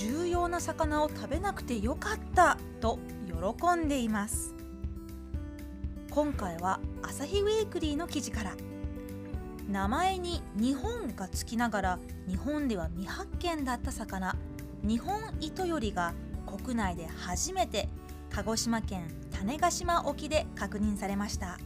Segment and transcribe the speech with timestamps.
[0.00, 4.54] 重要な魚を食べなくてよかったと喜んでいます。
[6.14, 8.52] 今回は朝日ウェイクリーの記事から
[9.68, 14.36] 名前に日本がつきながら日本では未発見だった魚
[14.84, 16.14] 日本糸よりが
[16.46, 17.88] 国内で初めて
[18.30, 21.58] 鹿児島県種子島沖で確認されました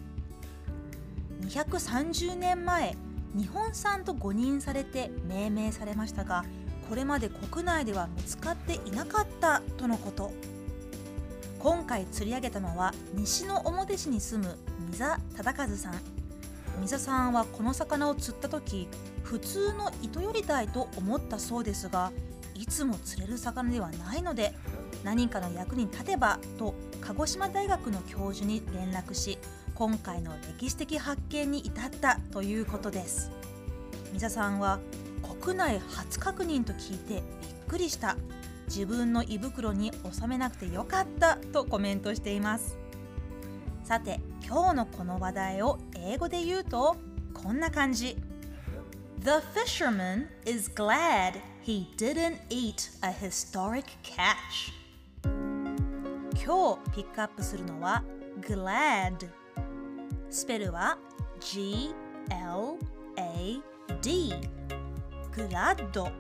[1.43, 2.97] 230年前
[3.35, 6.47] 日本産と誤認されて命名されましたが
[6.89, 10.33] これまで国内では見つかっていなかったとのこと。
[11.59, 14.57] 今回釣り上げたのは西の表市に住む
[14.91, 15.05] 溝
[15.37, 16.19] 忠和さん。
[16.81, 18.89] 溝さんはこの魚を釣った時
[19.25, 22.13] 普通の糸より鯛と思ったそうですが
[22.55, 24.55] いつも釣れる魚ではないので
[25.03, 29.39] 何かの役に立てばと鹿児島大学の教授に連絡し
[29.75, 33.31] 今回の歴史的発見に至ったということです。
[34.13, 34.79] 溝さんは
[35.41, 37.23] 国内初確認と聞いてびっ
[37.69, 38.17] くりした。
[38.67, 41.37] 自分の胃袋に収めなくてよかった。
[41.37, 42.77] とコメントしています。
[43.85, 46.97] さて今日のこの話題を英語で言うと
[47.33, 48.17] こんな感じ。
[49.21, 54.73] The fisherman is glad he didn't eat a historic catch.
[56.45, 58.05] 今日ピックアップするのは
[58.41, 59.29] glad
[60.31, 60.99] スペルは
[61.41, 61.89] G-L-A-D
[65.39, 66.11] グラッド。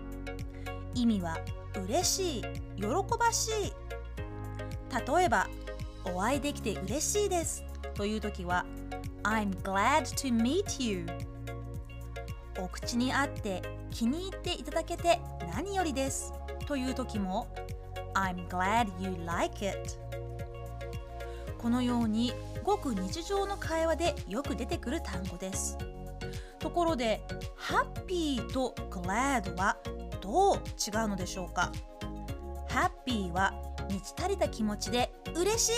[0.94, 1.36] 意味は
[1.74, 2.42] 嬉しい
[2.76, 2.86] 喜
[3.18, 3.72] ばしい。
[5.16, 5.48] 例えば
[6.04, 7.64] お会いできて嬉しいです。
[7.94, 8.64] という時は
[9.24, 11.06] I'm glad to meet you
[12.60, 13.60] お口に合って
[13.90, 15.18] 気に入っていただけて
[15.52, 16.32] 何よりです。
[16.66, 17.48] という時も
[18.14, 19.76] I'm glad you like it
[21.58, 22.32] このように
[22.62, 25.76] ごく日常の会話でよく出てくる単語です。
[26.68, 27.22] ところで
[27.56, 29.78] happy と glad は
[30.20, 31.72] どう違うのでしょうか
[32.68, 33.54] ？happy は
[33.88, 35.72] 満ち足りた気持ちで嬉しい。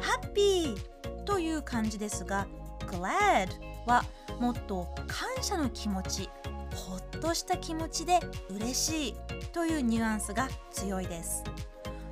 [0.00, 0.76] happy
[1.24, 2.46] という感じですが
[2.86, 3.48] glad
[3.86, 4.04] は
[4.38, 6.30] もっと感謝の気持ち
[6.76, 8.20] ほっとした気持ちで
[8.50, 9.14] 嬉しい
[9.52, 11.42] というニュアンスが強いです。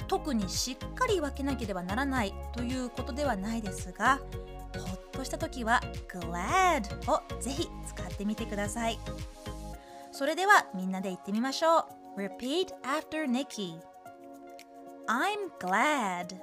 [0.09, 4.19] 特にしっかり分けなければならないということではないですが
[4.77, 8.99] ほっとした時は glad をぜひ使ってみてください。
[10.13, 11.87] それではみんなで言ってみましょ
[12.17, 12.21] う。
[12.21, 13.79] Repeat after Nikki.
[15.07, 16.37] I'm glad.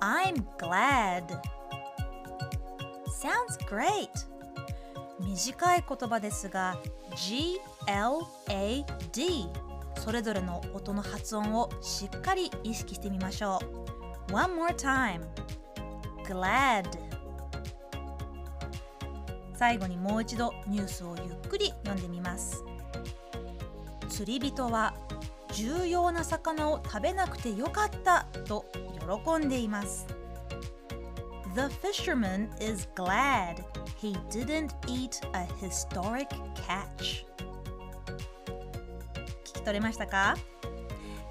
[0.00, 1.24] I'm glad.
[3.06, 4.08] Sounds great.
[5.20, 6.76] 短い言葉ですが
[7.14, 7.62] G-L-A-D
[9.98, 13.60] それぞれの音の発音をしっかり意識してみましょ
[14.28, 14.32] う。
[14.32, 15.20] One more time.
[19.54, 22.64] 最後にもう一度ニュースをゆっくり読んでみます。
[24.08, 24.94] 釣り人は
[25.54, 28.64] 重要な魚を食べなくてよかったと
[29.26, 30.06] 喜んでいます。
[31.54, 33.62] The fisherman is glad
[34.00, 37.26] he didn't eat a historic catch.
[39.44, 40.34] 聞き取れましたか？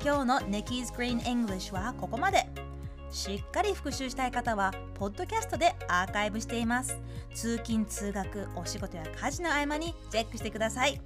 [0.03, 2.47] 今日のネキーズ・ Green English はここまで。
[3.11, 6.99] しっかり復習したい方はポッドキャストでアーカイブしています
[7.33, 10.99] 通勤通学お仕事や家事の合間にチェックしてください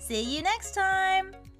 [0.00, 1.55] See you next time!